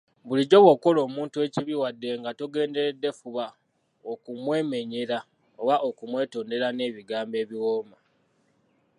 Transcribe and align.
Bulijjo 0.27 0.57
bw’okola 0.63 0.99
omuntu 1.07 1.37
ekibi 1.47 1.73
wadde 1.81 2.09
nga 2.19 2.31
togenderedde 2.39 3.09
fuba 3.19 3.47
okumwemenyera 4.11 5.19
oba 5.61 5.75
okumwetondera 5.89 6.67
n’ebigmbo 6.73 7.35
ebiwooma. 7.43 7.97